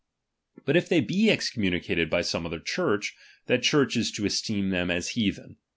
But 0.65 0.75
if 0.75 0.89
they 0.89 0.99
be 0.99 1.29
excommunicated 1.29 2.09
by 2.09 2.23
some 2.23 2.43
other 2.47 2.59
Church, 2.59 3.15
that 3.45 3.61
Church 3.61 3.95
is 3.95 4.09
to 4.13 4.25
esteem 4.25 4.71
them 4.71 4.89
as 4.89 5.09
heathen. 5.09 5.57